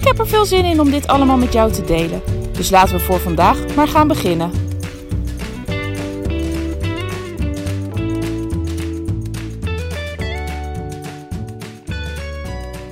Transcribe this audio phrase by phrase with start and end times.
[0.00, 2.22] Ik heb er veel zin in om dit allemaal met jou te delen.
[2.52, 4.50] Dus laten we voor vandaag maar gaan beginnen.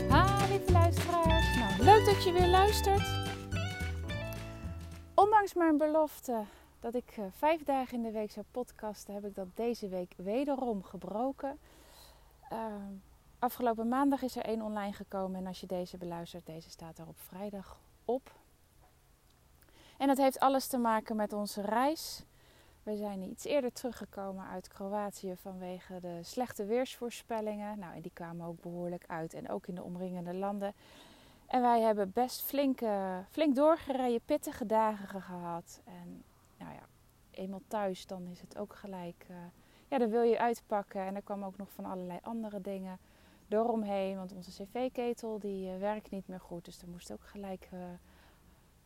[0.09, 1.57] Ha, lieve luisteraars.
[1.57, 3.03] Nou, leuk dat je weer luistert.
[5.15, 6.45] Ondanks mijn belofte
[6.81, 10.15] dat ik uh, vijf dagen in de week zou podcasten, heb ik dat deze week
[10.17, 11.59] wederom gebroken.
[12.53, 12.59] Uh,
[13.39, 17.09] afgelopen maandag is er één online gekomen en als je deze beluistert, deze staat er
[17.09, 18.37] op vrijdag op.
[19.99, 22.25] En dat heeft alles te maken met onze reis.
[22.83, 27.79] We zijn iets eerder teruggekomen uit Kroatië vanwege de slechte weersvoorspellingen.
[27.79, 30.75] Nou, en die kwamen ook behoorlijk uit en ook in de omringende landen.
[31.47, 32.81] En wij hebben best flink,
[33.31, 35.81] flink doorgereden, pittige dagen gehad.
[35.85, 36.25] En
[36.59, 36.87] nou ja,
[37.31, 39.27] eenmaal thuis, dan is het ook gelijk.
[39.31, 39.37] Uh,
[39.89, 41.01] ja, dan wil je uitpakken.
[41.01, 42.99] En er kwam ook nog van allerlei andere dingen
[43.49, 44.17] eromheen.
[44.17, 46.65] Want onze cv-ketel die uh, werkt niet meer goed.
[46.65, 47.81] Dus er moest ook gelijk uh,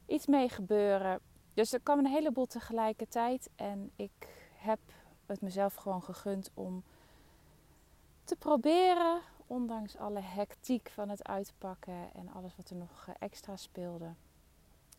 [0.07, 1.21] iets mee gebeuren.
[1.55, 3.51] Dus er kwam een heleboel tegelijkertijd.
[3.57, 4.79] En ik heb
[5.27, 6.83] het mezelf gewoon gegund om
[8.25, 14.15] te proberen, ondanks alle hectiek van het uitpakken en alles wat er nog extra speelde,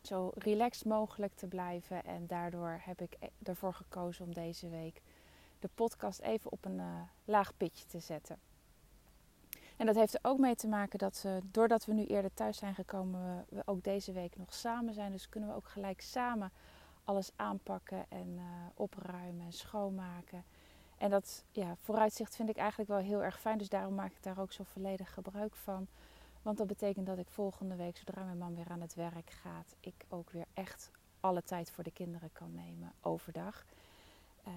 [0.02, 2.03] zo relaxed mogelijk te blijven.
[2.03, 5.02] En daardoor heb ik ervoor gekozen om deze week
[5.59, 6.81] de podcast even op een
[7.25, 8.39] laag pitje te zetten.
[9.77, 12.57] En dat heeft er ook mee te maken dat we, doordat we nu eerder thuis
[12.57, 15.11] zijn gekomen, we ook deze week nog samen zijn.
[15.11, 16.51] Dus kunnen we ook gelijk samen
[17.03, 20.44] alles aanpakken en uh, opruimen en schoonmaken.
[20.97, 23.57] En dat ja, vooruitzicht vind ik eigenlijk wel heel erg fijn.
[23.57, 25.88] Dus daarom maak ik daar ook zo volledig gebruik van.
[26.41, 29.75] Want dat betekent dat ik volgende week, zodra mijn man weer aan het werk gaat,
[29.79, 33.66] ik ook weer echt alle tijd voor de kinderen kan nemen overdag.
[34.47, 34.53] Uh,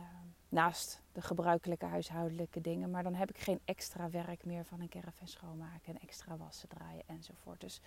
[0.48, 2.91] naast de gebruikelijke huishoudelijke dingen.
[2.91, 6.69] Maar dan heb ik geen extra werk meer van een caravan schoonmaken en extra wassen
[6.69, 7.60] draaien enzovoort.
[7.60, 7.80] Dus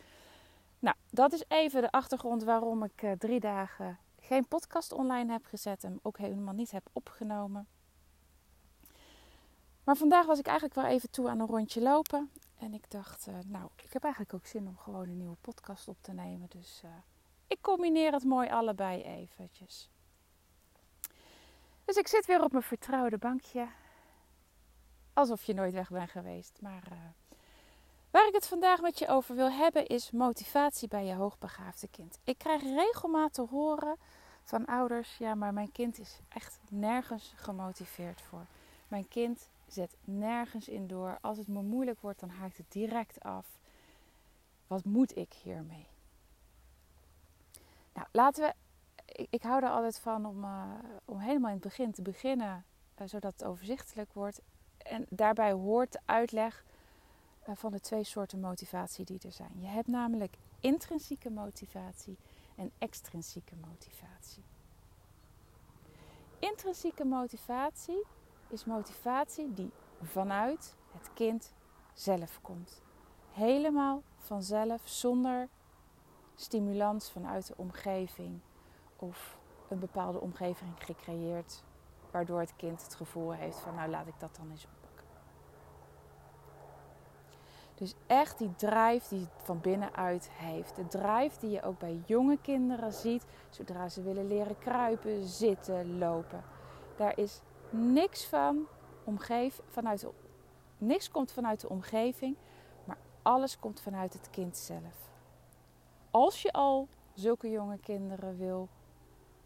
[0.79, 5.45] nou, dat is even de achtergrond waarom ik uh, drie dagen geen podcast online heb
[5.45, 7.67] gezet en ook helemaal niet heb opgenomen.
[9.83, 12.31] Maar vandaag was ik eigenlijk wel even toe aan een rondje lopen.
[12.57, 15.87] En ik dacht, uh, nou, ik heb eigenlijk ook zin om gewoon een nieuwe podcast
[15.87, 16.49] op te nemen.
[16.49, 16.83] Dus
[17.47, 19.89] ik combineer het mooi allebei eventjes.
[21.89, 23.67] Dus ik zit weer op mijn vertrouwde bankje.
[25.13, 26.57] Alsof je nooit weg bent geweest.
[26.61, 26.97] Maar uh,
[28.11, 32.19] waar ik het vandaag met je over wil hebben is motivatie bij je hoogbegaafde kind.
[32.23, 33.97] Ik krijg regelmatig horen
[34.43, 38.45] van ouders: ja, maar mijn kind is echt nergens gemotiveerd voor.
[38.87, 41.17] Mijn kind zet nergens in door.
[41.21, 43.45] Als het me moeilijk wordt, dan haakt het direct af.
[44.67, 45.87] Wat moet ik hiermee?
[47.93, 48.53] Nou, laten we.
[49.15, 50.63] Ik, hou er altijd van om, uh,
[51.05, 52.65] om helemaal in het begin te beginnen,
[53.01, 54.41] uh, zodat het overzichtelijk wordt.
[54.77, 56.65] En daarbij hoort de uitleg
[57.49, 59.51] uh, van de twee soorten motivatie die er zijn.
[59.55, 62.17] Je hebt namelijk intrinsieke motivatie
[62.55, 64.43] en extrinsieke motivatie.
[66.39, 68.05] Intrinsieke motivatie
[68.47, 69.71] is motivatie die
[70.01, 71.53] vanuit het kind
[71.93, 72.81] zelf komt.
[73.31, 75.47] Helemaal vanzelf, zonder
[76.35, 78.39] stimulans vanuit de omgeving
[78.99, 79.37] of
[79.67, 81.63] een bepaalde omgeving gecreëerd,
[82.11, 85.05] waardoor het kind het gevoel heeft van nou laat ik dat dan eens oppakken.
[87.75, 90.75] Dus echt die drive die het van binnenuit heeft.
[90.75, 95.97] De drive die je ook bij jonge kinderen ziet, zodra ze willen leren kruipen, zitten,
[95.97, 96.43] lopen.
[96.95, 98.67] Daar is niks van
[99.03, 100.07] omgeving, vanuit
[100.77, 102.35] niks komt vanuit de omgeving,
[102.83, 105.09] maar alles komt vanuit het kind zelf.
[106.11, 108.69] Als je al zulke jonge kinderen wil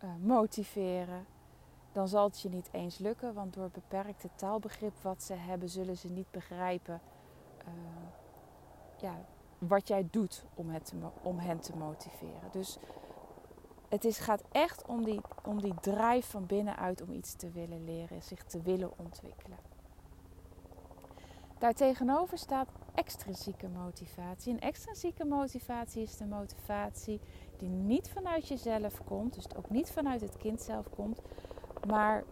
[0.04, 1.26] uh, motiveren,
[1.92, 5.98] dan zal het je niet eens lukken, want door beperkte taalbegrip wat ze hebben, zullen
[5.98, 7.02] ze niet begrijpen
[7.68, 7.74] uh,
[8.98, 9.26] ja,
[9.58, 12.52] wat jij doet om, het om hen te motiveren.
[12.52, 12.78] Dus
[13.90, 17.84] het is, gaat echt om die, om die drive van binnenuit om iets te willen
[17.84, 19.58] leren, zich te willen ontwikkelen.
[21.64, 24.54] Daartegenover staat extrinsieke motivatie.
[24.54, 27.20] En extrinsieke motivatie is de motivatie
[27.58, 31.22] die niet vanuit jezelf komt, dus ook niet vanuit het kind zelf komt,
[31.88, 32.24] maar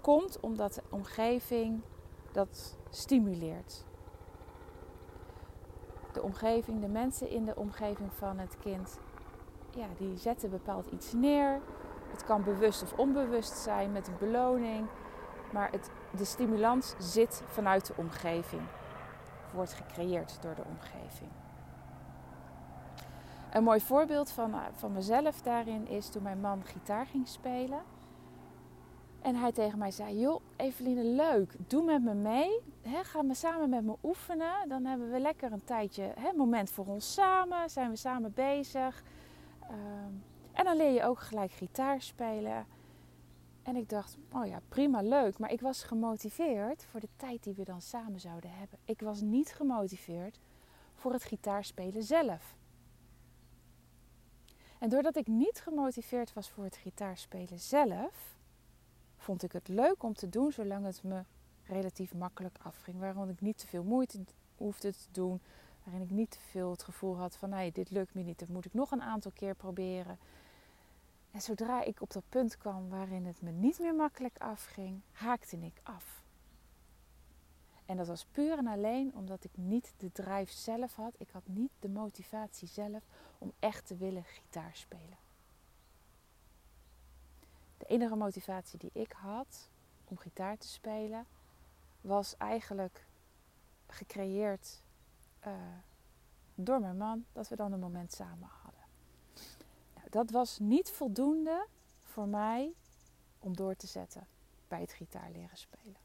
[0.00, 1.80] komt omdat de omgeving
[2.32, 3.84] dat stimuleert.
[6.12, 8.98] de omgeving, de mensen in de omgeving van het kind,
[9.70, 11.60] ja, die zetten bepaald iets neer.
[12.10, 14.86] Het kan bewust of onbewust zijn met een beloning.
[15.52, 18.62] Maar het, de stimulans zit vanuit de omgeving.
[19.52, 21.30] Wordt gecreëerd door de omgeving.
[23.52, 27.82] Een mooi voorbeeld van, van mezelf daarin is toen mijn man gitaar ging spelen.
[29.20, 31.54] En hij tegen mij zei: Joh, Eveline, leuk.
[31.66, 32.60] Doe met me mee.
[32.82, 34.68] He, ga me samen met me oefenen.
[34.68, 37.70] Dan hebben we lekker een tijdje een moment voor ons samen.
[37.70, 39.02] Zijn we samen bezig.
[39.60, 40.12] Ehm,
[40.52, 42.66] en dan leer je ook gelijk gitaar spelen.
[43.64, 45.38] En ik dacht, oh ja, prima, leuk.
[45.38, 48.78] Maar ik was gemotiveerd voor de tijd die we dan samen zouden hebben.
[48.84, 50.38] Ik was niet gemotiveerd
[50.94, 52.56] voor het gitaarspelen zelf.
[54.78, 58.38] En doordat ik niet gemotiveerd was voor het gitaarspelen zelf,
[59.16, 61.22] vond ik het leuk om te doen zolang het me
[61.66, 62.98] relatief makkelijk afging.
[62.98, 64.24] Waarom ik niet te veel moeite
[64.56, 65.40] hoefde te doen.
[65.84, 68.38] Waarin ik niet te veel het gevoel had van nee, dit lukt me niet.
[68.38, 70.18] Dat moet ik nog een aantal keer proberen.
[71.34, 75.56] En zodra ik op dat punt kwam waarin het me niet meer makkelijk afging, haakte
[75.56, 76.22] ik af.
[77.86, 81.14] En dat was puur en alleen omdat ik niet de drijf zelf had.
[81.18, 83.02] Ik had niet de motivatie zelf
[83.38, 85.18] om echt te willen gitaar spelen.
[87.78, 89.68] De enige motivatie die ik had
[90.04, 91.26] om gitaar te spelen
[92.00, 93.06] was eigenlijk
[93.86, 94.82] gecreëerd
[95.46, 95.52] uh,
[96.54, 98.73] door mijn man dat we dan een moment samen hadden.
[100.14, 101.66] Dat was niet voldoende
[102.02, 102.74] voor mij
[103.38, 104.26] om door te zetten
[104.68, 105.96] bij het gitaar leren spelen.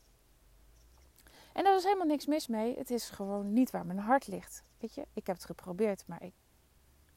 [1.54, 2.78] En daar was helemaal niks mis mee.
[2.78, 4.64] Het is gewoon niet waar mijn hart ligt.
[4.78, 6.34] Weet je, ik heb het geprobeerd, maar ik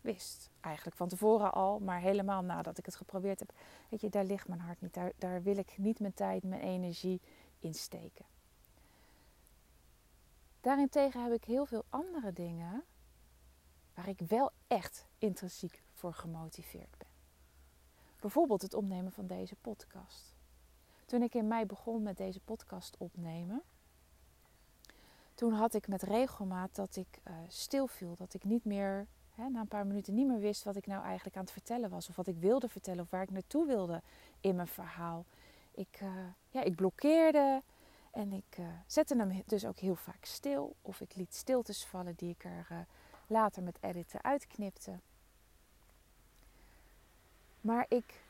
[0.01, 3.53] wist eigenlijk van tevoren al, maar helemaal nadat ik het geprobeerd heb.
[3.89, 4.95] Weet je, daar ligt mijn hart niet.
[4.95, 7.21] Daar, daar wil ik niet mijn tijd, mijn energie
[7.59, 8.25] in steken.
[10.61, 12.85] Daarentegen heb ik heel veel andere dingen
[13.95, 17.09] waar ik wel echt intrinsiek voor gemotiveerd ben.
[18.21, 20.35] Bijvoorbeeld het opnemen van deze podcast.
[21.07, 23.63] Toen ik in mei begon met deze podcast opnemen,
[25.35, 29.61] toen had ik met regelmaat dat ik uh, stilviel, dat ik niet meer, hè, na
[29.61, 32.17] een paar minuten niet meer wist wat ik nou eigenlijk aan het vertellen was, of
[32.17, 34.03] wat ik wilde vertellen, of waar ik naartoe wilde
[34.41, 35.25] in mijn verhaal.
[35.71, 36.09] Ik, uh,
[36.49, 37.63] ja, ik blokkeerde,
[38.11, 40.77] en ik uh, zette hem dus ook heel vaak stil.
[40.83, 42.87] Of ik liet stiltes vallen die ik er
[43.27, 45.01] later met editen uitknipte.
[47.63, 48.25] Maar ik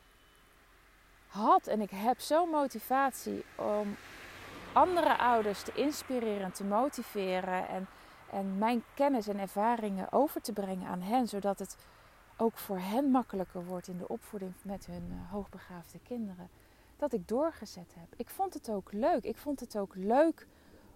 [1.27, 3.95] had en ik heb zo'n motivatie om
[4.73, 7.87] andere ouders te inspireren, te motiveren en,
[8.31, 11.77] en mijn kennis en ervaringen over te brengen aan hen, zodat het
[12.37, 16.49] ook voor hen makkelijker wordt in de opvoeding met hun uh, hoogbegaafde kinderen
[16.97, 18.13] dat ik doorgezet heb.
[18.15, 19.23] Ik vond het ook leuk.
[19.23, 20.47] Ik vond het ook leuk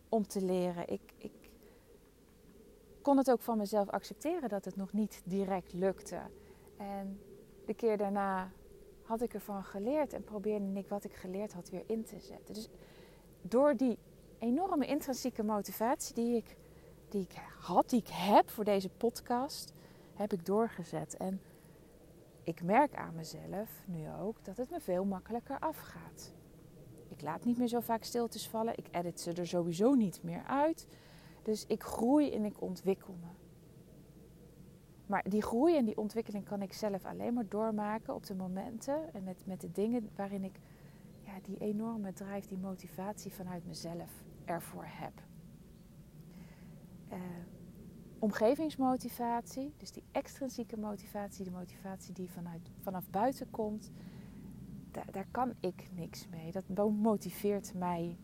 [0.09, 0.89] om te leren.
[0.89, 1.31] Ik, ik
[3.01, 6.21] kon het ook van mezelf accepteren dat het nog niet direct lukte.
[6.77, 7.19] En
[7.67, 8.51] de keer daarna
[9.03, 12.53] had ik ervan geleerd en probeerde ik wat ik geleerd had weer in te zetten.
[12.53, 12.69] Dus
[13.41, 13.97] door die
[14.39, 16.55] enorme intrinsieke motivatie die ik,
[17.09, 19.73] die ik had, die ik heb voor deze podcast,
[20.13, 21.17] heb ik doorgezet.
[21.17, 21.41] En
[22.43, 26.33] ik merk aan mezelf nu ook dat het me veel makkelijker afgaat.
[27.07, 28.77] Ik laat niet meer zo vaak stiltes vallen.
[28.77, 30.87] Ik edit ze er sowieso niet meer uit.
[31.43, 33.46] Dus ik groei en ik ontwikkel me.
[35.07, 39.13] Maar die groei en die ontwikkeling kan ik zelf alleen maar doormaken op de momenten
[39.13, 40.59] en met, met de dingen waarin ik
[41.21, 45.13] ja, die enorme drijf, die motivatie vanuit mezelf ervoor heb.
[47.11, 47.17] Uh,
[48.19, 53.91] omgevingsmotivatie, dus die extrinsieke motivatie, de motivatie die vanuit, vanaf buiten komt,
[54.91, 56.51] daar, daar kan ik niks mee.
[56.51, 58.17] Dat motiveert mij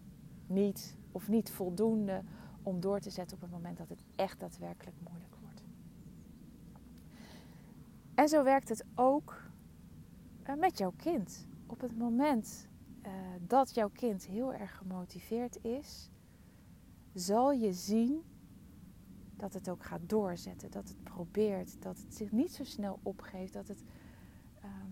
[0.47, 2.23] niet of niet voldoende
[2.63, 5.32] om door te zetten op het moment dat het echt daadwerkelijk moeilijk.
[8.15, 9.43] En zo werkt het ook
[10.43, 11.47] eh, met jouw kind.
[11.67, 12.67] Op het moment
[13.05, 16.09] uh, dat jouw kind heel erg gemotiveerd is,
[17.13, 18.23] zal je zien
[19.35, 23.53] dat het ook gaat doorzetten, dat het probeert, dat het zich niet zo snel opgeeft,
[23.53, 23.83] dat het
[24.61, 24.89] ehm,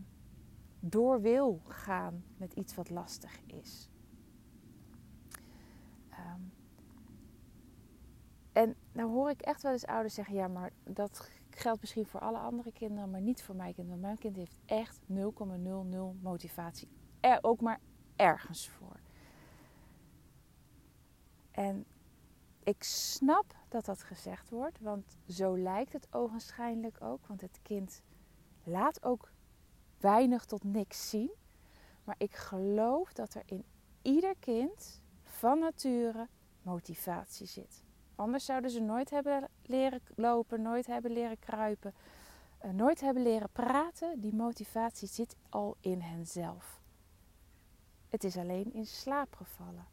[0.79, 3.89] door wil gaan met iets wat lastig is.
[6.09, 6.41] Ehm,
[8.51, 12.19] en nou hoor ik echt wel eens ouders zeggen: ja, maar dat geldt misschien voor
[12.19, 13.87] alle andere kinderen, maar niet voor mijn kind.
[13.87, 16.87] Want mijn kind heeft echt 0,00 motivatie.
[17.19, 17.79] Er ook maar
[18.15, 18.99] ergens voor.
[21.51, 21.85] En
[22.63, 27.27] ik snap dat dat gezegd wordt, want zo lijkt het ogenschijnlijk ook.
[27.27, 28.01] Want het kind
[28.63, 29.31] laat ook
[29.97, 31.31] weinig tot niks zien.
[32.03, 33.65] Maar ik geloof dat er in
[34.01, 36.27] ieder kind van nature
[36.61, 37.83] motivatie zit.
[38.21, 41.93] Anders zouden ze nooit hebben leren lopen, nooit hebben leren kruipen,
[42.65, 44.19] uh, nooit hebben leren praten.
[44.19, 46.81] Die motivatie zit al in henzelf.
[48.09, 49.85] Het is alleen in slaap gevallen.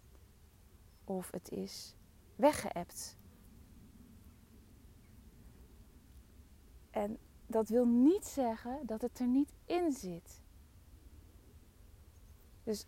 [1.04, 1.94] Of het is
[2.36, 3.16] weggeëpt.
[6.90, 10.42] En dat wil niet zeggen dat het er niet in zit.
[12.62, 12.86] Dus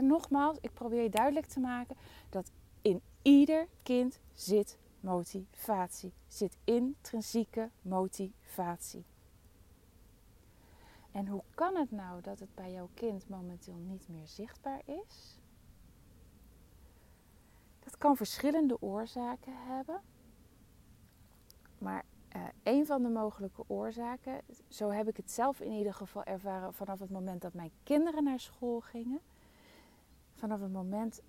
[0.00, 1.96] nogmaals, ik probeer je duidelijk te maken
[2.28, 2.50] dat
[3.22, 9.04] ieder kind zit motivatie, zit intrinsieke motivatie.
[11.12, 15.38] En hoe kan het nou dat het bij jouw kind momenteel niet meer zichtbaar is?
[17.78, 20.00] Dat kan verschillende oorzaken hebben.
[21.78, 22.04] Maar
[22.36, 26.74] uh, een van de mogelijke oorzaken, zo heb ik het zelf in ieder geval ervaren
[26.74, 29.20] vanaf het moment dat mijn kinderen naar school gingen.
[30.34, 31.22] Vanaf het moment,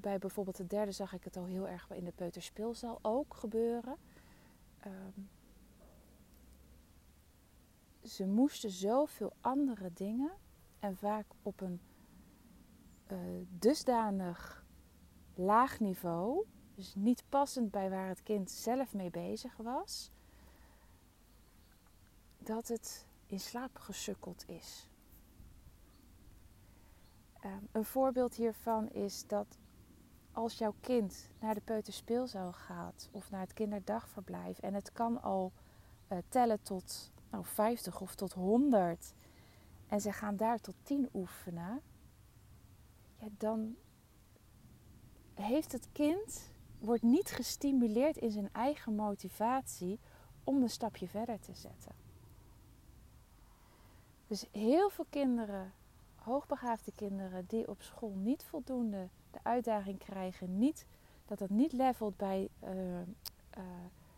[0.00, 3.96] bij bijvoorbeeld de derde zag ik het al heel erg in de peuterspeelzaal ook gebeuren.
[4.86, 5.28] Um,
[8.02, 10.32] ze moesten zoveel andere dingen
[10.78, 11.80] en vaak op een
[13.12, 14.64] uh, dusdanig
[15.34, 20.10] laag niveau, dus niet passend bij waar het kind zelf mee bezig was,
[22.38, 24.88] dat het in slaap gesukkeld is.
[27.44, 29.58] Um, een voorbeeld hiervan is dat
[30.32, 35.52] als jouw kind naar de peuterspeelzaal gaat of naar het kinderdagverblijf en het kan al
[36.08, 39.14] uh, tellen tot nou, 50 of tot 100
[39.86, 41.82] en ze gaan daar tot 10 oefenen,
[43.38, 43.76] dan
[45.34, 49.98] heeft het kind, wordt niet gestimuleerd in zijn eigen motivatie
[50.44, 51.92] om een stapje verder te zetten.
[54.26, 55.72] Dus heel veel kinderen,
[56.22, 60.86] hoogbegaafde kinderen, die op school niet voldoende de uitdaging krijgen, niet,
[61.24, 63.04] dat het niet levelt bij uh, uh,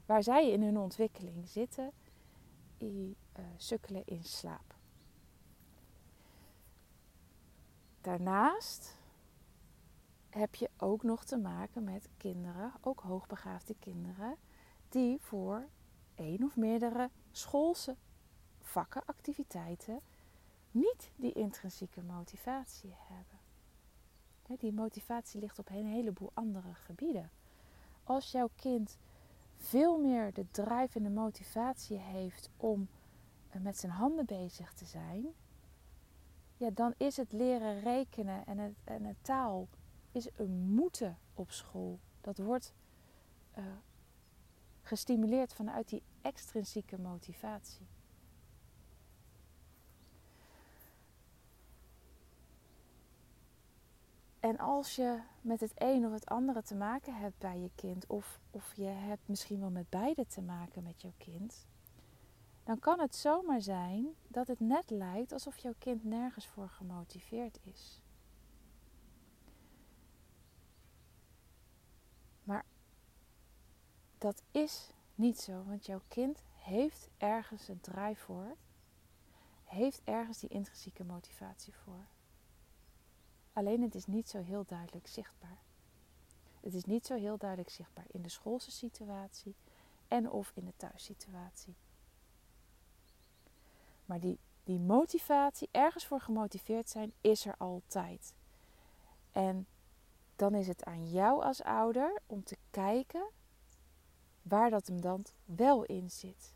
[0.07, 1.93] waar zij in hun ontwikkeling zitten,
[2.79, 4.75] die uh, sukkelen in slaap.
[8.01, 8.99] Daarnaast
[10.31, 14.37] heb je ook nog te maken met kinderen, ook hoogbegaafde kinderen,
[14.89, 15.67] die voor
[16.15, 17.97] één of meerdere schoolse
[18.61, 20.01] vakken, activiteiten,
[20.75, 23.39] niet die intrinsieke motivatie hebben.
[24.59, 27.31] Die motivatie ligt op een heleboel andere gebieden.
[28.05, 28.99] Als jouw kind
[29.57, 32.89] veel meer de drive en de motivatie heeft om
[33.49, 35.27] eh, met zijn handen bezig te zijn,
[36.57, 39.69] ja, dan is het leren rekenen en het, en taal
[40.13, 41.99] is een moeten op school.
[42.21, 42.75] Dat wordt
[43.59, 43.65] uh,
[44.83, 47.87] gestimuleerd vanuit die extrinsieke motivatie.
[54.45, 58.07] En als je met het een of het andere te maken hebt bij je kind,
[58.07, 61.67] of, of je hebt misschien wel met beide te maken met jouw kind,
[62.65, 67.59] dan kan het zomaar zijn dat het net lijkt alsof jouw kind nergens voor gemotiveerd
[67.63, 68.03] is.
[72.43, 72.65] Maar
[74.19, 78.57] dat is niet zo, want jouw kind heeft ergens een draai voor,
[79.65, 82.14] heeft ergens die intrinsieke motivatie voor.
[83.55, 85.59] Alleen het is niet zo heel duidelijk zichtbaar.
[86.61, 89.55] Het is niet zo heel duidelijk zichtbaar in de schoolse situatie
[90.09, 91.75] en of in de thuissituatie.
[94.05, 98.35] Maar die, die motivatie, ergens voor gemotiveerd zijn, is er altijd.
[99.33, 99.67] En
[100.37, 103.27] dan is het aan jou als ouder om te kijken
[104.43, 106.55] waar dat hem dan wel in zit.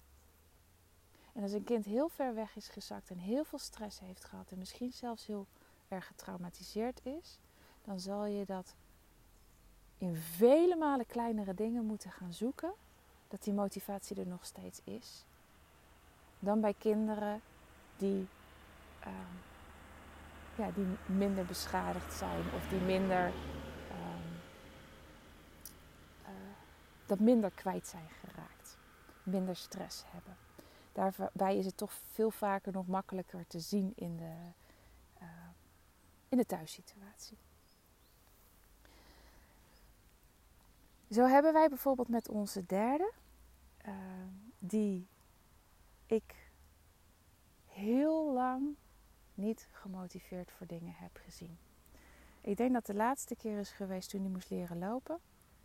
[1.33, 4.51] En als een kind heel ver weg is gezakt en heel veel stress heeft gehad
[4.51, 5.47] en misschien zelfs heel
[5.89, 7.39] erg getraumatiseerd is,
[7.85, 8.75] dan zal je dat
[9.99, 12.73] in vele malen kleinere dingen moeten gaan zoeken,
[13.29, 15.25] dat die motivatie er nog steeds is.
[16.39, 17.41] Dan bij kinderen
[17.97, 18.29] die,
[19.07, 19.13] uh,
[20.57, 23.35] ja, die minder beschadigd zijn of die minder, uh,
[26.23, 26.31] uh,
[27.07, 28.77] dat minder kwijt zijn geraakt,
[29.23, 30.37] minder stress hebben.
[30.93, 34.33] Daarbij is het toch veel vaker nog makkelijker te zien in de,
[36.29, 37.39] in de thuissituatie.
[41.11, 43.13] Zo hebben wij bijvoorbeeld met onze derde,
[43.87, 43.95] uh,
[44.59, 45.07] die
[46.07, 46.51] ik
[47.67, 48.77] heel lang
[49.35, 51.59] niet gemotiveerd voor dingen heb gezien.
[52.41, 55.19] Ik denk dat de laatste keer is geweest toen hij moest leren lopen.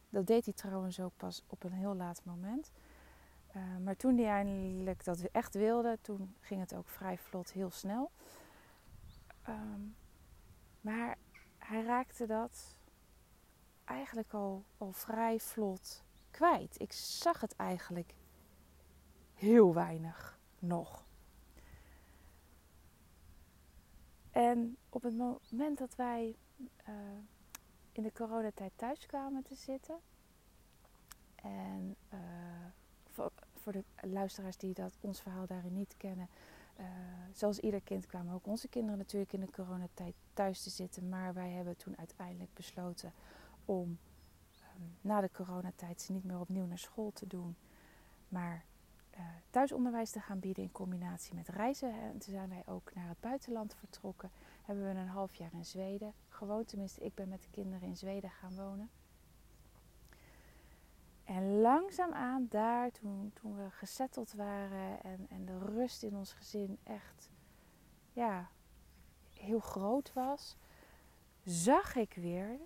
[0.10, 2.72] Dat deed hij trouwens ook pas op een heel laat moment.
[3.55, 7.72] Uh, maar toen hij eindelijk dat echt wilde, toen ging het ook vrij vlot, heel
[7.72, 8.12] snel.
[9.50, 9.96] Um,
[10.84, 11.18] maar
[11.58, 12.75] hij raakte dat
[13.84, 16.82] eigenlijk al, al vrij vlot kwijt.
[16.82, 18.13] Ik zag het eigenlijk
[19.34, 21.06] heel weinig nog.
[24.32, 26.36] En op het moment dat wij
[26.90, 26.96] uh,
[27.92, 30.00] in de coronatijd thuis kwamen te zitten.
[31.36, 32.20] En uh,
[33.12, 36.30] voor, voor, de luisteraars die dat, ons verhaal daarin niet kennen.
[36.80, 36.86] Uh,
[37.32, 41.10] zoals ieder kind kwamen ook onze kinderen natuurlijk in de coronatijd thuis te zitten.
[41.10, 43.13] Maar wij hebben toen uiteindelijk besloten
[43.65, 43.98] om
[44.75, 47.56] um, na de coronatijd ze niet meer opnieuw naar school te doen.
[48.30, 48.63] Maar
[49.18, 51.94] uh, thuisonderwijs te gaan bieden in combinatie met reizen.
[52.01, 54.32] En toen zijn wij ook naar het buitenland vertrokken.
[54.62, 56.68] Hebben we een half jaar in Zweden gewoond.
[56.68, 58.89] Tenminste, ik ben met de kinderen in Zweden gaan wonen.
[61.24, 66.77] En langzaamaan daar, toen, toen we gezetteld waren en, en de rust in ons gezin
[66.84, 67.30] echt
[68.13, 68.50] ja,
[69.34, 70.58] heel groot was,
[71.44, 72.60] zag ik weer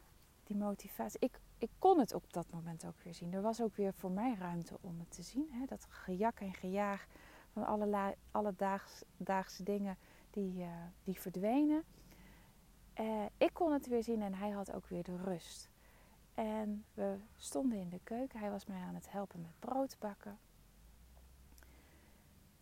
[0.43, 1.19] die motivatie.
[1.19, 3.33] Ik, ik kon het op dat moment ook weer zien.
[3.33, 5.47] Er was ook weer voor mij ruimte om het te zien.
[5.51, 5.65] Hè?
[5.65, 7.07] Dat gejak en gejaag
[7.51, 9.97] van alle alledaagse dingen
[10.29, 10.67] die, uh,
[11.03, 11.83] die verdwenen.
[12.99, 15.69] Uh, ik kon het weer zien en hij had ook weer de rust.
[16.37, 18.39] En we stonden in de keuken.
[18.39, 20.39] Hij was mij aan het helpen met brood bakken.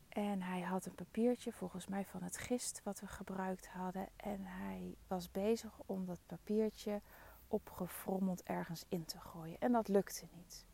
[0.10, 4.08] En hij had een papiertje, volgens mij van het gist wat we gebruikt hadden.
[4.16, 7.02] En hij was bezig om dat papiertje
[7.48, 9.60] opgefrommeld ergens in te gooien.
[9.60, 10.66] En dat lukte niet.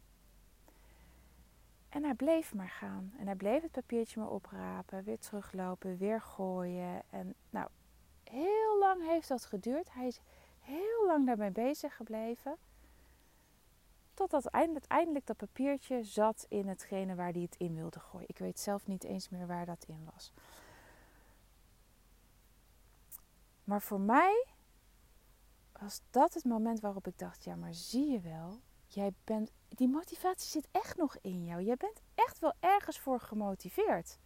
[1.89, 3.13] En hij bleef maar gaan.
[3.17, 7.01] En hij bleef het papiertje maar oprapen, weer teruglopen, weer gooien.
[7.09, 7.67] En nou,
[8.23, 9.93] heel lang heeft dat geduurd.
[9.93, 10.21] Hij is
[10.59, 12.57] heel lang daarmee bezig gebleven.
[14.21, 18.29] Totdat uiteindelijk dat papiertje zat in hetgene waar hij het in wilde gooien.
[18.29, 20.33] Ik weet zelf niet eens meer waar dat in was.
[23.63, 24.47] Maar voor mij
[25.79, 29.87] was dat het moment waarop ik dacht: ja, maar zie je wel, jij bent, die
[29.87, 31.61] motivatie zit echt nog in jou.
[31.61, 34.19] Jij bent echt wel ergens voor gemotiveerd.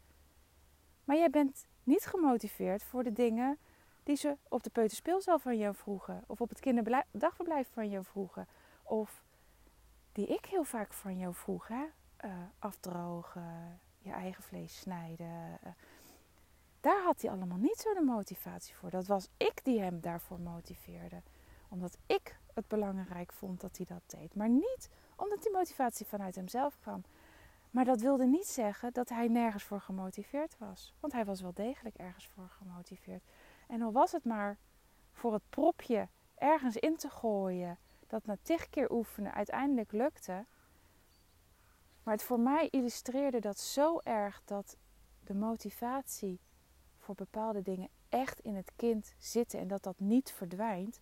[1.04, 3.60] Maar jij bent niet gemotiveerd voor de dingen
[4.04, 6.24] die ze op de peuterspeelzaal van jou vroegen.
[6.28, 8.48] Of op het kinderdagverblijf van jou vroegen.
[8.84, 9.24] Of
[10.16, 11.68] die ik heel vaak van jou vroeg.
[11.68, 11.86] Hè?
[12.26, 15.60] Uh, afdrogen, je eigen vlees snijden.
[15.66, 15.72] Uh,
[16.80, 18.90] daar had hij allemaal niet zo de motivatie voor.
[18.90, 21.22] Dat was ik die hem daarvoor motiveerde.
[21.70, 24.36] Omdat ik het belangrijk vond dat hij dat deed.
[24.36, 27.04] Maar niet omdat die motivatie vanuit hemzelf kwam.
[27.72, 30.94] Maar dat wilde niet zeggen dat hij nergens voor gemotiveerd was.
[31.00, 33.24] Want hij was wel degelijk ergens voor gemotiveerd.
[33.68, 34.58] En al was het maar
[35.12, 40.46] voor het propje ergens in te gooien, dat na tig keer oefenen uiteindelijk lukte.
[42.04, 44.78] Maar het voor mij illustreerde dat zo erg dat
[45.24, 46.40] de motivatie
[46.98, 51.00] voor bepaalde dingen echt in het kind zit en dat dat niet verdwijnt.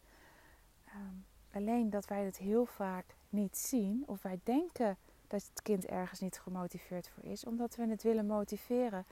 [0.95, 5.85] Um, alleen dat wij het heel vaak niet zien of wij denken dat het kind
[5.85, 9.05] ergens niet gemotiveerd voor is, omdat we het willen motiveren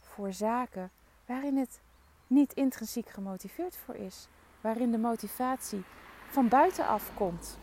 [0.00, 0.90] voor zaken
[1.26, 1.80] waarin het
[2.26, 4.28] niet intrinsiek gemotiveerd voor is.
[4.60, 5.84] Waarin de motivatie
[6.30, 7.58] van buitenaf komt.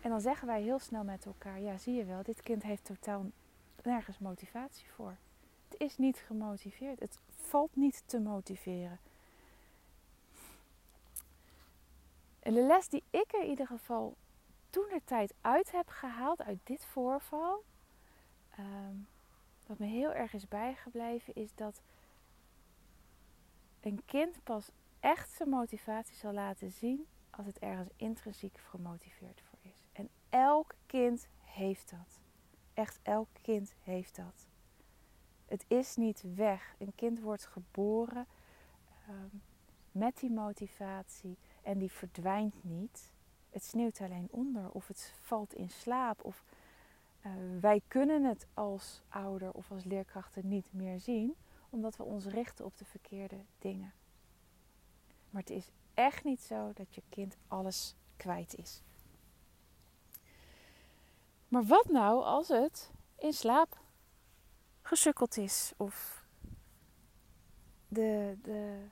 [0.00, 2.84] En dan zeggen wij heel snel met elkaar: ja, zie je wel, dit kind heeft
[2.84, 3.26] totaal
[3.82, 5.16] nergens motivatie voor.
[5.68, 7.00] Het is niet gemotiveerd.
[7.00, 8.98] Het valt niet te motiveren.
[12.40, 14.16] En de les die ik er in ieder geval
[14.70, 17.64] toen de tijd uit heb gehaald uit dit voorval,
[18.58, 19.08] um,
[19.66, 21.80] wat me heel erg is bijgebleven, is dat
[23.80, 29.58] een kind pas echt zijn motivatie zal laten zien als het ergens intrinsiek gemotiveerd voor
[29.62, 29.86] is.
[29.92, 32.20] En elk kind heeft dat.
[32.74, 34.46] Echt elk kind heeft dat.
[35.46, 36.74] Het is niet weg.
[36.78, 38.26] Een kind wordt geboren
[39.08, 39.42] um,
[39.92, 43.12] met die motivatie en die verdwijnt niet.
[43.50, 46.24] Het sneeuwt alleen onder of het valt in slaap.
[46.24, 46.44] Of
[47.26, 51.34] uh, wij kunnen het als ouder of als leerkrachten niet meer zien
[51.70, 53.92] omdat we ons richten op de verkeerde dingen.
[55.30, 58.82] Maar het is echt niet zo dat je kind alles kwijt is.
[61.48, 63.78] Maar wat nou als het in slaap
[64.82, 66.24] gesukkeld is of
[67.88, 68.86] de, de,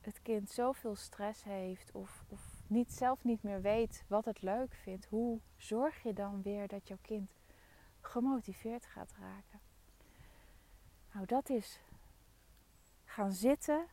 [0.00, 4.74] het kind zoveel stress heeft of, of niet, zelf niet meer weet wat het leuk
[4.74, 5.04] vindt?
[5.04, 7.30] Hoe zorg je dan weer dat jouw kind
[8.00, 9.60] gemotiveerd gaat raken?
[11.12, 11.80] Nou, dat is
[13.04, 13.86] gaan zitten.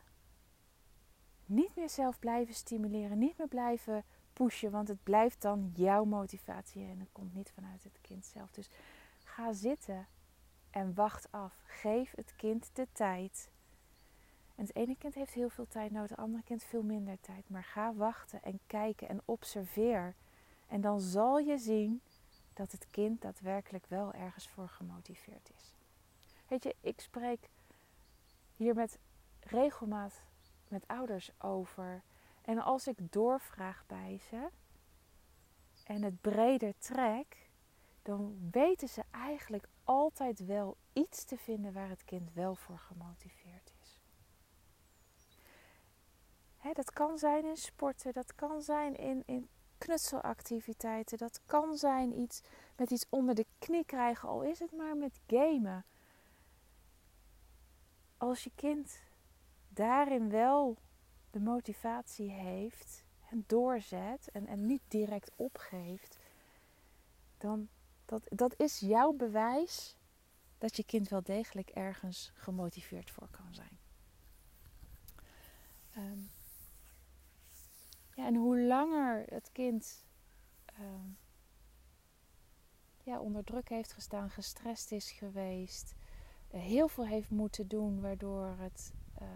[1.46, 6.84] Niet meer zelf blijven stimuleren, niet meer blijven pushen, want het blijft dan jouw motivatie
[6.84, 8.50] en het komt niet vanuit het kind zelf.
[8.50, 8.70] Dus
[9.24, 10.06] ga zitten
[10.70, 11.62] en wacht af.
[11.64, 13.50] Geef het kind de tijd.
[14.54, 17.48] En het ene kind heeft heel veel tijd nodig, het andere kind veel minder tijd.
[17.48, 20.14] Maar ga wachten en kijken en observeer.
[20.66, 22.00] En dan zal je zien
[22.54, 25.74] dat het kind daadwerkelijk wel ergens voor gemotiveerd is.
[26.48, 27.48] Weet je, ik spreek
[28.56, 28.98] hier met
[29.40, 30.22] regelmaat
[30.72, 32.02] met ouders over.
[32.42, 34.48] En als ik doorvraag bij ze
[35.84, 37.50] en het breder trek,
[38.02, 43.72] dan weten ze eigenlijk altijd wel iets te vinden waar het kind wel voor gemotiveerd
[43.80, 44.00] is.
[46.72, 52.42] dat kan zijn in sporten, dat kan zijn in, in knutselactiviteiten, dat kan zijn iets
[52.76, 55.84] met iets onder de knie krijgen, al is het maar met gamen.
[58.16, 59.00] Als je kind
[59.74, 60.76] daarin wel
[61.30, 66.18] de motivatie heeft en doorzet en, en niet direct opgeeft,
[67.38, 67.68] dan
[68.04, 69.96] dat, dat is jouw bewijs
[70.58, 73.78] dat je kind wel degelijk ergens gemotiveerd voor kan zijn.
[75.94, 76.20] Ehm,
[78.14, 80.04] ja, en hoe langer het kind
[80.66, 81.08] ehm,
[83.02, 85.94] ja, onder druk heeft gestaan, gestrest is geweest,
[86.54, 89.26] uh, heel veel heeft moeten doen, waardoor het ja,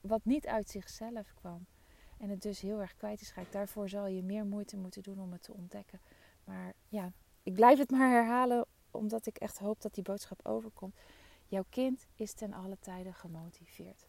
[0.00, 1.66] wat niet uit zichzelf kwam.
[2.18, 3.52] En het dus heel erg kwijt is geraakt.
[3.52, 6.00] Daarvoor zal je meer moeite moeten doen om het te ontdekken.
[6.44, 10.96] Maar ja, ik blijf het maar herhalen, omdat ik echt hoop dat die boodschap overkomt.
[11.46, 14.08] Jouw kind is ten alle tijden gemotiveerd.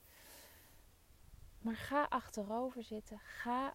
[1.62, 3.20] Maar ga achterover zitten.
[3.20, 3.74] Ga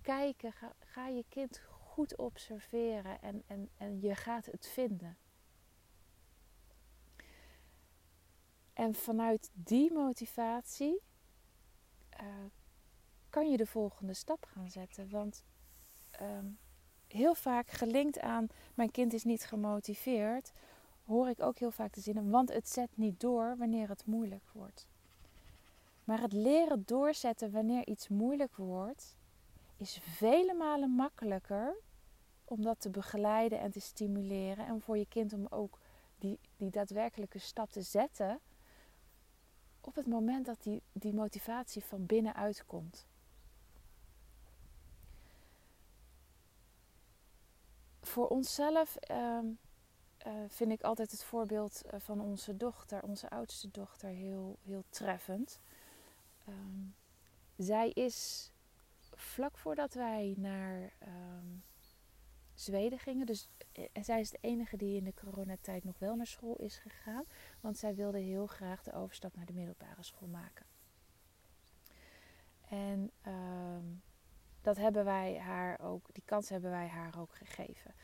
[0.00, 0.52] kijken.
[0.52, 3.22] Ga, ga je kind goed observeren.
[3.22, 5.16] En, en, en je gaat het vinden.
[8.72, 11.00] En vanuit die motivatie
[12.20, 12.26] uh,
[13.30, 15.10] kan je de volgende stap gaan zetten.
[15.10, 15.44] Want
[16.20, 16.58] um,
[17.06, 20.52] heel vaak gelinkt aan mijn kind is niet gemotiveerd,
[21.04, 24.44] hoor ik ook heel vaak de zinnen, want het zet niet door wanneer het moeilijk
[24.52, 24.86] wordt.
[26.04, 29.16] Maar het leren doorzetten wanneer iets moeilijk wordt,
[29.76, 31.76] is vele malen makkelijker
[32.44, 34.66] om dat te begeleiden en te stimuleren.
[34.66, 35.78] En voor je kind om ook
[36.18, 38.40] die, die daadwerkelijke stap te zetten
[39.82, 43.06] op het moment dat die, die motivatie van binnenuit komt.
[48.12, 49.38] voor onszelf uh,
[50.48, 55.60] vind ik altijd het voorbeeld eh, van onze dochter, onze oudste dochter, heel, heel treffend.
[56.46, 56.86] Ehm,
[57.56, 58.50] zij is
[59.14, 61.46] vlak voordat wij naar ehm,
[62.54, 66.26] Zweden gingen, dus eh, zij is de enige die in de coronatijd nog wel naar
[66.26, 67.24] school is gegaan,
[67.60, 70.66] want zij wilde heel graag de overstap naar de middelbare school maken.
[72.68, 73.12] En
[74.60, 77.94] dat hebben wij haar ook, die kans hebben wij haar ook gegeven.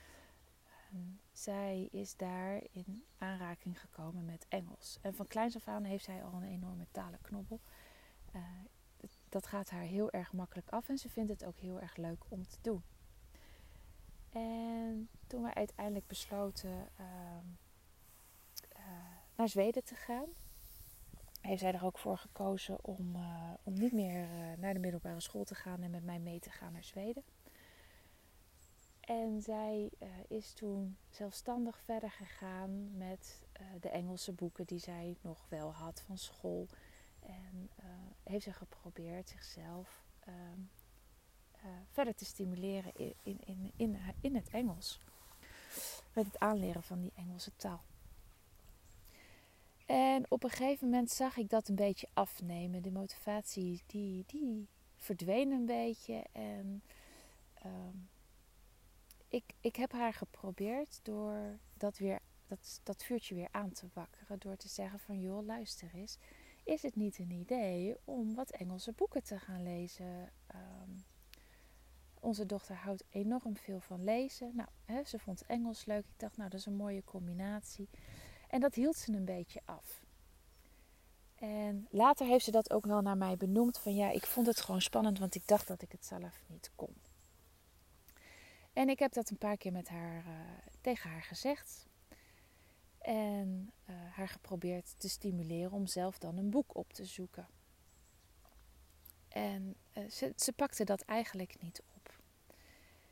[1.33, 4.99] zij is daar in aanraking gekomen met Engels.
[5.03, 7.61] En van kleins af aan heeft zij al een enorme talenknobbel.
[8.35, 8.43] Uh,
[9.29, 12.25] dat gaat haar heel erg makkelijk af en ze vindt het ook heel erg leuk
[12.29, 12.83] om te doen.
[14.33, 17.45] En toen wij uiteindelijk besloten ehm,
[18.69, 18.83] eh,
[19.37, 20.29] naar Zweden te gaan,
[21.41, 25.21] heeft zij er ook voor gekozen om, uh, om niet meer uh, naar de middelbare
[25.21, 27.23] school te gaan en met mij mee te gaan naar Zweden.
[29.01, 29.91] En zij
[30.29, 33.43] is toen zelfstandig verder gegaan met
[33.81, 36.67] de Engelse boeken die zij nog wel had van school.
[37.21, 37.71] En
[38.23, 40.05] heeft ze geprobeerd zichzelf
[41.63, 45.01] ehm, verder te stimuleren in, in, in, in, in het Engels.
[46.13, 47.83] Met het aanleren van die Engelse taal.
[49.89, 52.83] En op een gegeven moment zag ik dat een beetje afnemen.
[52.83, 56.25] De motivatie die, die verdween een beetje.
[56.33, 56.83] En
[57.55, 57.97] ehm,
[59.29, 64.39] ik, ik heb haar geprobeerd door dat, weer, dat, dat vuurtje weer aan te wakkeren.
[64.39, 66.19] Door te zeggen van joh, luister eens.
[66.65, 70.33] Is het niet een idee om wat Engelse boeken te gaan lezen?
[70.47, 70.91] Ehm,
[72.21, 74.51] onze dochter houdt enorm veel van lezen.
[74.55, 76.05] Nou, hè, ze vond Engels leuk.
[76.05, 77.89] Ik dacht, nou, dat is een mooie combinatie.
[78.49, 80.03] En dat hield ze een beetje af.
[81.35, 83.79] En later heeft ze dat ook wel naar mij benoemd.
[83.79, 86.71] Van ja, ik vond het gewoon spannend, want ik dacht dat ik het zelf niet
[86.75, 86.95] kon.
[88.73, 90.33] En ik heb dat een paar keer met haar, uh,
[90.81, 91.87] tegen haar gezegd.
[92.99, 97.49] En uh, haar geprobeerd te stimuleren om zelf dan een boek op te zoeken.
[99.29, 101.98] En uh, ze, ze pakte dat eigenlijk niet op.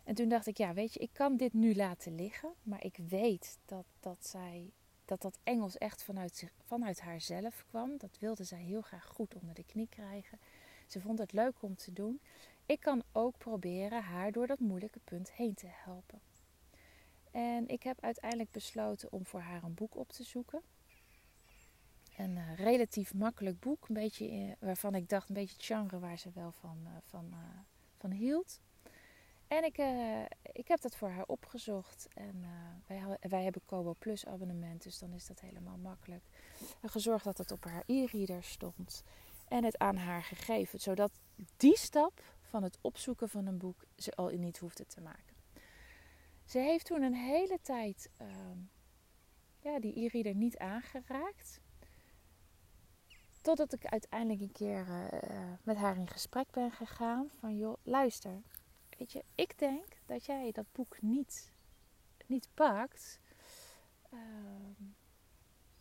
[0.07, 2.55] En toen dacht ik, ja, weet je, ik kan dit nu laten liggen.
[2.63, 4.71] Maar ik weet dat, dat zij
[5.05, 7.99] dat dat Engels echt vanuit, zich, vanuit haarzelf kwam.
[7.99, 10.39] Dat wilde zij heel graag goed onder de knie krijgen.
[10.87, 12.21] Ze vond het leuk om te doen.
[12.67, 16.21] Ik kan ook proberen haar door dat moeilijke punt heen te helpen.
[17.31, 20.63] En ik heb uiteindelijk besloten om voor haar een boek op te zoeken.
[22.17, 26.19] Een uh, relatief makkelijk boek, een beetje, waarvan ik dacht een beetje het genre waar
[26.19, 27.35] ze wel van, uh, van,
[27.97, 28.61] van hield.
[29.49, 32.09] En ik, uh, ik heb dat voor haar opgezocht.
[32.15, 32.49] En uh,
[32.87, 36.25] wij, wij hebben Kobo Plus abonnement, dus dan is dat helemaal makkelijk.
[36.81, 39.03] En gezorgd dat het op haar e-reader stond.
[39.49, 41.11] En het aan haar gegeven, zodat
[41.57, 45.35] die stap van het opzoeken van een boek ze al niet hoefde te maken.
[46.45, 48.29] Ze heeft toen een hele tijd uh,
[49.61, 51.61] ja, die e-reader niet aangeraakt.
[53.41, 57.31] Totdat ik uiteindelijk een keer uh, met haar in gesprek ben gegaan.
[57.41, 58.43] Van joh, luister.
[58.97, 61.53] Weet je, ik denk dat jij dat boek niet,
[62.27, 63.21] niet pakt.
[64.13, 64.21] Uh,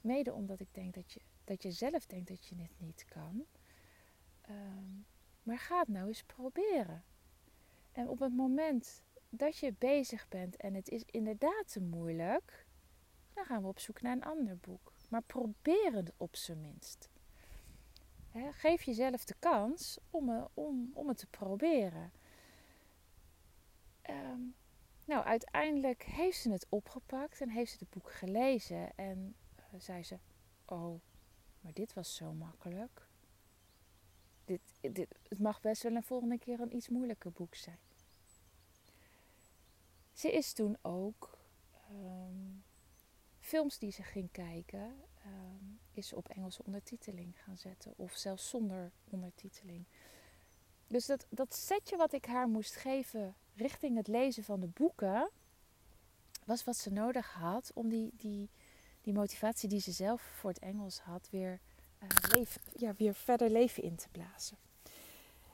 [0.01, 3.45] mede omdat ik denk dat je, dat je zelf denkt dat je het niet kan.
[4.49, 4.55] Uh,
[5.43, 7.03] maar ga het nou eens proberen.
[7.91, 12.65] En op het moment dat je bezig bent en het is inderdaad te moeilijk,
[13.33, 14.93] dan gaan we op zoek naar een ander boek.
[15.09, 17.09] Maar probeer het op zijn minst.
[18.51, 22.11] geef jezelf de kans om, eh, om, om het te proberen.
[24.05, 24.41] Ehm,
[25.05, 28.95] nou, uiteindelijk heeft ze het opgepakt en heeft ze het boek gelezen.
[28.95, 30.19] En uh, zei ze:
[30.65, 31.01] Oh,
[31.59, 33.07] maar dit was zo makkelijk.
[34.45, 37.79] Dit, dit, het mag best wel een volgende keer een iets moeilijker boek zijn.
[40.13, 41.37] Ze is toen ook
[41.91, 42.63] um,
[43.39, 47.93] films die ze ging kijken, um, is op Engelse ondertiteling gaan zetten.
[47.95, 49.85] Of zelfs zonder ondertiteling.
[50.87, 55.29] Dus dat, dat setje wat ik haar moest geven richting het lezen van de boeken,
[56.45, 58.49] was wat ze nodig had om die, die,
[59.01, 61.59] die motivatie die ze zelf voor het Engels had, weer,
[62.03, 64.57] uh, leven, ja, weer verder leven in te blazen.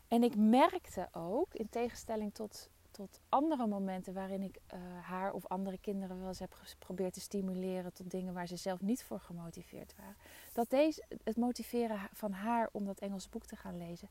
[0.07, 5.47] En ik merkte ook, in tegenstelling tot tot andere momenten waarin ik uh, haar of
[5.47, 9.19] andere kinderen wel eens heb geprobeerd te stimuleren tot dingen waar ze zelf niet voor
[9.19, 10.15] gemotiveerd waren.
[10.53, 14.09] Dat deze, het motiveren van haar om dat Engelse boek te gaan lezen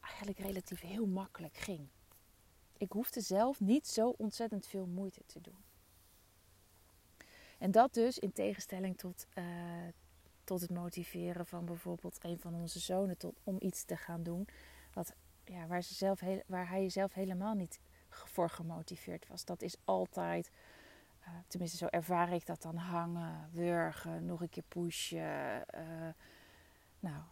[0.00, 1.88] eigenlijk relatief heel makkelijk ging.
[2.78, 5.64] Ik hoefde zelf niet zo ontzettend veel moeite te doen.
[7.58, 9.44] En dat dus in tegenstelling tot, uh,
[10.44, 14.48] tot het motiveren van bijvoorbeeld een van onze zonen tot, om iets te gaan doen.
[14.92, 19.44] Wat, ja, waar, ze zelf waar hij zelf helemaal niet voor gemotiveerd was.
[19.44, 20.50] Dat is altijd,
[21.20, 25.64] uh, tenminste zo ervaar ik dat dan, hangen, wurgen, nog een keer pushen.
[25.74, 26.08] Uh,
[27.00, 27.22] nou,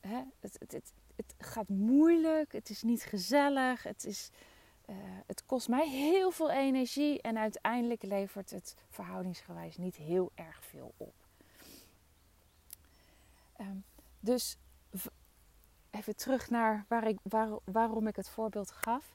[0.00, 4.30] hè, het, het, het, het, gaat moeilijk, het is niet gezellig, het, is,
[4.90, 10.64] uh, het kost mij heel veel energie en uiteindelijk levert het verhoudingsgewijs niet heel erg
[10.64, 11.14] veel op.
[13.60, 13.84] Um,
[14.20, 14.56] dus
[15.90, 19.14] even terug naar waar ik, waar, waarom ik het voorbeeld gaf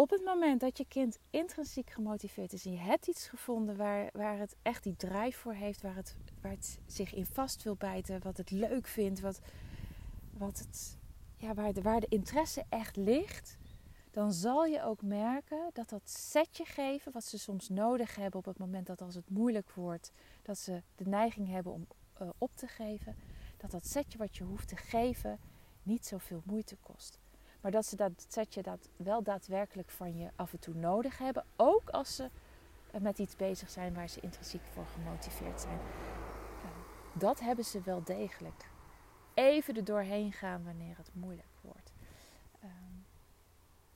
[0.00, 4.08] op het moment dat je kind intrinsiek gemotiveerd is en je hebt iets gevonden waar,
[4.12, 7.76] waar het echt die drijf voor heeft, waar het, waar het zich in vast wil
[7.76, 9.40] bijten, wat het leuk vindt, wat,
[10.30, 10.98] wat het,
[11.36, 13.56] ja, waar, de, waar de interesse echt ligt,
[14.10, 18.44] dan zal je ook merken dat dat setje geven, wat ze soms nodig hebben op
[18.44, 21.86] het moment dat als het moeilijk wordt, dat ze de neiging hebben om
[22.22, 23.16] uh, op te geven,
[23.56, 25.38] dat dat setje wat je hoeft te geven
[25.82, 27.18] niet zoveel moeite kost.
[27.60, 31.44] Maar dat ze dat setje dat wel daadwerkelijk van je af en toe nodig hebben.
[31.56, 32.30] Ook als ze
[33.00, 35.78] met iets bezig zijn waar ze intrinsiek voor gemotiveerd zijn.
[37.12, 38.70] Dat hebben ze wel degelijk.
[39.34, 41.49] Even er doorheen gaan wanneer het moeilijk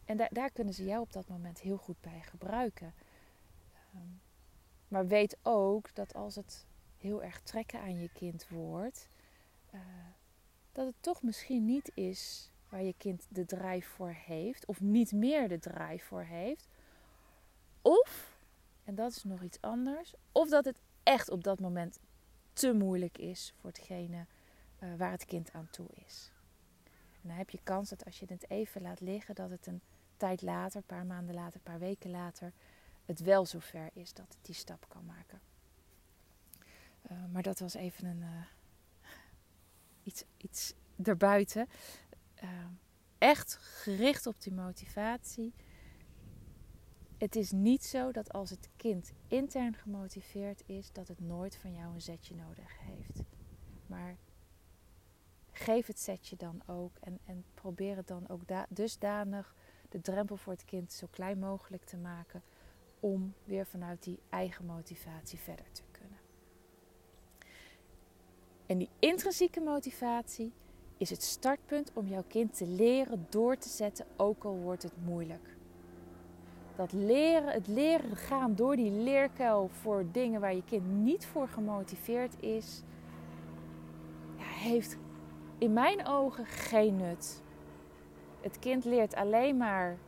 [0.05, 2.95] en daar, kunnen ze jou op dat moment heel goed bij gebruiken.
[3.73, 4.09] Ehm,
[4.89, 6.67] maar weet ook dat als het
[6.99, 9.09] heel erg trekken aan je kind wordt,
[9.75, 9.81] uh,
[10.73, 15.13] dat het toch misschien niet is waar je kind de drijf voor heeft, of niet
[15.13, 16.69] meer de drijf voor heeft.
[17.83, 18.39] Of,
[18.85, 21.99] en dat is nog iets anders, of dat het echt op dat moment
[22.53, 24.27] te moeilijk is voor hetgene
[24.83, 26.33] uh, waar het kind aan toe is.
[27.23, 29.81] En dan heb je kans dat als je het even laat liggen, dat het een
[30.17, 32.53] tijd later, een paar maanden later, een paar weken later,
[33.05, 35.41] het wel zover is dat het die stap kan maken.
[37.11, 38.47] Uh, maar dat was even een uh,
[40.03, 41.69] iets, iets erbuiten.
[42.35, 42.71] Ehm,
[43.19, 45.55] echt gericht op die motivatie.
[47.19, 51.73] Het is niet zo dat als het kind intern gemotiveerd is, dat het nooit van
[51.73, 53.23] jou een zetje nodig heeft.
[53.87, 54.17] Maar
[55.51, 59.55] geef het zetje dan ook en, en probeer het dan ook dusdanig
[59.95, 62.43] de drempel voor het kind zo klein mogelijk te maken
[63.01, 66.19] om weer vanuit die eigen motivatie verder te kunnen.
[68.67, 70.53] En die intrinsieke motivatie,
[70.97, 75.05] is het startpunt om jouw kind te leren door te zetten, ook al wordt het
[75.05, 75.57] moeilijk.
[76.77, 81.49] Dat leren, het leren gaan door die leerkuil voor dingen waar je kind niet voor
[81.49, 82.83] gemotiveerd is,
[84.37, 84.97] ja, heeft
[85.59, 87.43] in mijn ogen geen nut.
[88.45, 89.99] Het kind leert alleen maar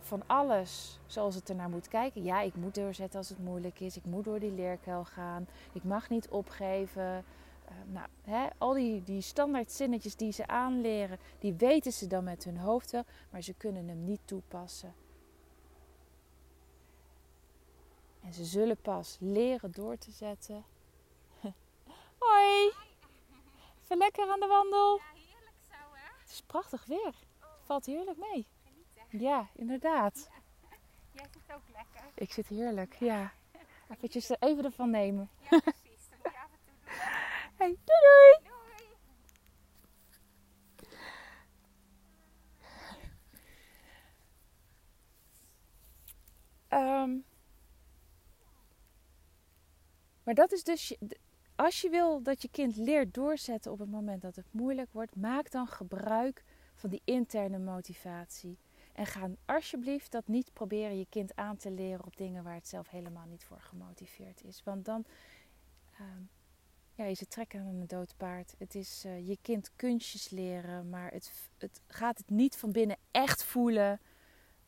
[0.00, 2.22] van alles zoals het ernaar moet kijken.
[2.22, 3.96] Ja, ik moet doorzetten als het moeilijk is.
[3.96, 5.48] Ik moet door die leerkuil gaan.
[5.72, 7.24] Ik mag niet opgeven.
[7.68, 12.24] Uh, nou, hè, al die, die standaard zinnetjes die ze aanleren, die weten ze dan
[12.24, 14.94] met hun hoofd wel, maar ze kunnen hem niet toepassen.
[18.22, 20.64] En ze zullen pas leren door te zetten.
[22.18, 22.72] Hoi!
[23.82, 25.00] Even lekker aan de wandel.
[26.26, 27.14] Het is prachtig weer.
[27.40, 28.46] Het valt heerlijk mee.
[29.08, 30.30] Ja, inderdaad.
[31.12, 32.10] Jij zit ook lekker.
[32.14, 33.32] Ik zit heerlijk, ja.
[33.90, 35.30] Eventjes even ervan nemen.
[35.50, 36.08] Ja, precies.
[36.08, 36.94] Dat moet je af en toe doen.
[37.56, 38.38] Hey, doei doei!
[38.42, 38.90] Doei.
[46.68, 47.18] Ehm,
[50.22, 50.96] maar dat is dus,
[51.56, 55.16] als je wil dat je kind leert doorzetten op het moment dat het moeilijk wordt,
[55.16, 58.58] maak dan gebruik van die interne motivatie.
[58.92, 62.68] En ga alsjeblieft dat niet proberen je kind aan te leren op dingen waar het
[62.68, 64.62] zelf helemaal niet voor gemotiveerd is.
[64.64, 65.04] Want dan,
[65.98, 66.22] ehm,
[66.94, 68.54] ja, je zit trekken aan een dood paard.
[68.58, 72.96] Het is eh, je kind kunstjes leren, maar het, het gaat het niet van binnen
[73.10, 74.00] echt voelen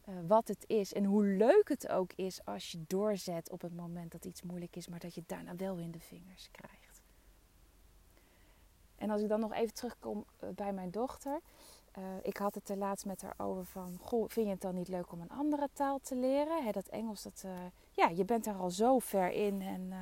[0.08, 0.92] eh, wat het is.
[0.92, 4.76] En hoe leuk het ook is als je doorzet op het moment dat iets moeilijk
[4.76, 7.02] is, maar dat je daarna wel in de vingers krijgt.
[8.96, 11.40] En als ik dan nog even terugkom eh, bij mijn dochter.
[11.92, 14.74] Eh, ik had het er laatst met haar over van, goh, vind je het dan
[14.74, 16.72] niet leuk om een andere taal te leren?
[16.72, 17.44] Dat Engels, dat,
[17.90, 19.62] ja, je bent daar al zo ver in.
[19.62, 19.92] En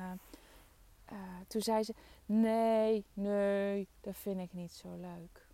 [1.47, 1.93] toen zei ze,
[2.25, 5.47] nee, nee, dat vind ik niet zo leuk.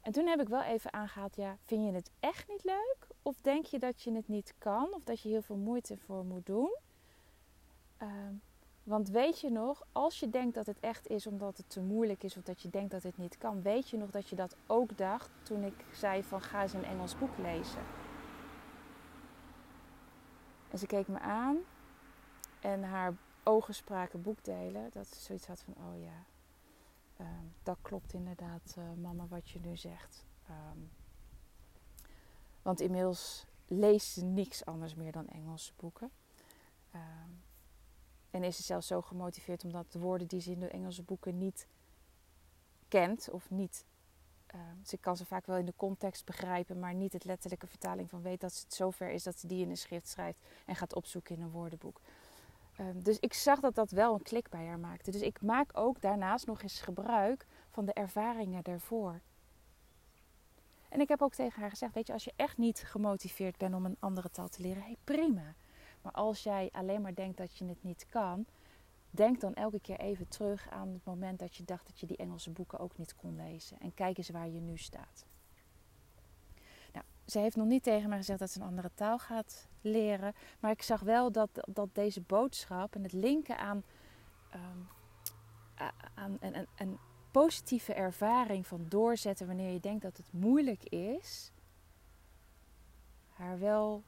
[0.00, 3.11] En toen heb ik wel even aangehaald, ja, vind je het echt niet leuk?
[3.22, 4.94] Of denk je dat je het niet kan?
[4.94, 6.76] Of dat je heel veel moeite voor moet doen?
[7.96, 8.34] Ehm,
[8.82, 12.22] want weet je nog, als je denkt dat het echt is omdat het te moeilijk
[12.22, 14.56] is of dat je denkt dat het niet kan, weet je nog dat je dat
[14.66, 17.82] ook dacht toen ik zei van ga eens een Engels boek lezen.
[20.70, 21.56] En ze keek me aan
[22.60, 24.90] en haar ogen spraken boekdelen.
[24.92, 26.24] Dat ze zoiets had van, oh ja,
[27.16, 30.26] ehm, dat klopt inderdaad, eh, mama, wat je nu zegt.
[30.48, 30.78] Ehm,
[32.62, 36.10] want inmiddels leest ze niks anders meer dan Engelse boeken.
[36.90, 37.30] Ehm,
[38.30, 41.38] en is ze zelfs zo gemotiveerd omdat de woorden die ze in de Engelse boeken
[41.38, 41.66] niet
[42.88, 43.84] kent of niet.
[44.46, 48.10] ehm, ze kan ze vaak wel in de context begrijpen, maar niet het letterlijke vertaling
[48.10, 50.94] van weet dat het zover is dat ze die in een schrift schrijft en gaat
[50.94, 52.00] opzoeken in een woordenboek.
[52.76, 55.10] Ehm, dus ik zag dat dat wel een klik bij haar maakte.
[55.10, 59.20] Dus ik maak ook daarnaast nog eens gebruik van de ervaringen daarvoor.
[60.92, 63.74] En ik heb ook tegen haar gezegd: Weet je, als je echt niet gemotiveerd bent
[63.74, 65.54] om een andere taal te leren, hey, prima.
[66.02, 68.46] Maar als jij alleen maar denkt dat je het niet kan,
[69.10, 72.16] denk dan elke keer even terug aan het moment dat je dacht dat je die
[72.16, 73.80] Engelse boeken ook niet kon lezen.
[73.80, 75.26] En kijk eens waar je nu staat.
[76.92, 80.34] Nou, ze heeft nog niet tegen mij gezegd dat ze een andere taal gaat leren.
[80.60, 83.84] Maar ik zag wel dat, dat deze boodschap en het linken aan,
[84.50, 84.78] ehm,
[86.14, 86.98] aan een, een, een
[87.32, 91.50] positieve ervaring van doorzetten wanneer je denkt dat het moeilijk is,
[93.32, 94.02] haar wel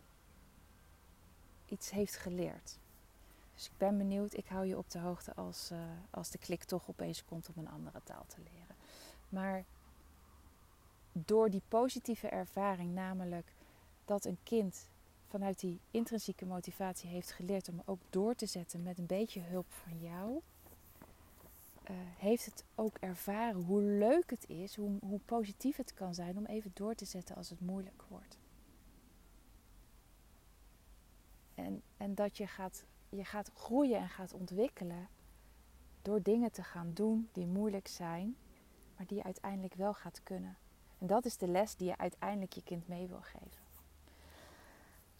[1.67, 2.79] iets heeft geleerd.
[3.55, 5.79] Dus ik ben benieuwd, ik hou je op de hoogte als, eh,
[6.11, 8.77] als de klik toch opeens komt om een andere taal te leren.
[9.29, 9.65] Maar
[11.13, 13.53] door die positieve ervaring, namelijk
[14.05, 14.87] dat een kind
[15.29, 19.67] vanuit die intrinsieke motivatie heeft geleerd om ook door te zetten met een beetje hulp
[19.69, 20.41] van jou,
[21.85, 26.37] eh, heeft het ook ervaren hoe leuk het is, hoe, hoe positief het kan zijn
[26.37, 28.38] om even door te zetten als het moeilijk wordt.
[31.55, 35.09] En, en dat je gaat, je gaat groeien en gaat ontwikkelen
[36.03, 38.37] door dingen te gaan doen die moeilijk zijn,
[38.97, 40.57] maar die je uiteindelijk wel gaat kunnen.
[40.99, 43.62] En dat is de les die je uiteindelijk je kind mee wil geven.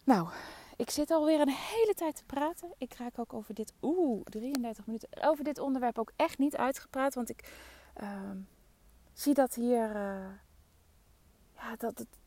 [0.03, 0.29] Nou,
[0.75, 2.73] ik zit alweer een hele tijd te praten.
[2.77, 7.13] Ik raak ook over dit, oeh, 33 minuten, over dit onderwerp ook echt niet uitgepraat.
[7.13, 7.53] Want ik
[7.93, 8.37] ehm,
[9.13, 10.29] zie dat hier, eh,
[11.55, 12.17] ja, dat het,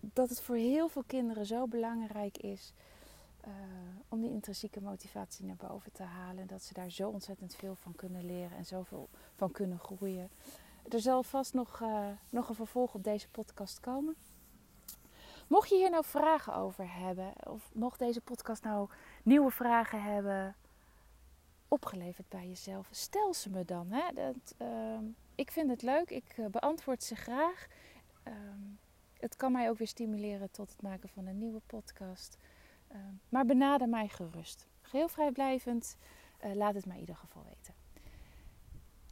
[0.00, 2.72] dat het voor heel veel kinderen zo belangrijk is
[3.40, 3.50] eh,
[4.08, 6.40] om die intrinsieke motivatie naar boven te halen.
[6.40, 10.30] En dat ze daar zo ontzettend veel van kunnen leren en zoveel van kunnen groeien.
[10.88, 14.16] Er zal vast nog, eh, nog een vervolg op deze podcast komen.
[15.48, 18.88] Mocht je hier nou vragen over hebben, of mocht deze podcast nou
[19.22, 20.56] nieuwe vragen hebben
[21.68, 23.90] opgeleverd bij jezelf, stel ze me dan.
[23.90, 24.12] Hè?
[24.14, 27.66] Dat, ehm, ik vind het leuk, ik eh, beantwoord ze graag.
[28.22, 28.62] Ehm,
[29.18, 32.38] het kan mij ook weer stimuleren tot het maken van een nieuwe podcast.
[32.88, 34.66] Ehm, maar benader mij gerust.
[34.82, 35.96] Geheel vrijblijvend,
[36.38, 37.74] eh, laat het mij in ieder geval weten.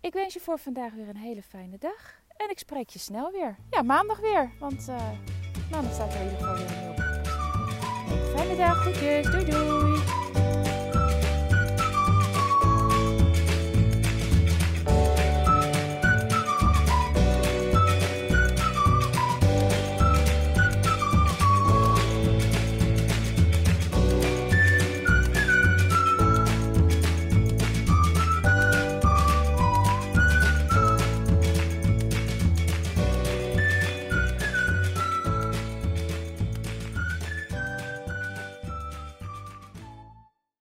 [0.01, 2.20] Ik wens je voor vandaag weer een hele fijne dag.
[2.37, 3.57] En ik spreek je snel weer.
[3.70, 4.53] Ja, maandag weer.
[4.59, 4.89] Want
[5.71, 8.35] nou, dan staat er in ieder geval weer een nieuwe podcast.
[8.35, 9.31] Fijne dag, groetjes.
[9.31, 10.26] Doei doei.